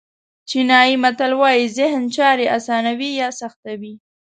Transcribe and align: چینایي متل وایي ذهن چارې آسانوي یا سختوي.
چینایي 0.49 0.95
متل 1.03 1.31
وایي 1.39 1.65
ذهن 1.77 2.03
چارې 2.15 2.45
آسانوي 2.57 3.09
یا 3.21 3.29
سختوي. 3.39 3.93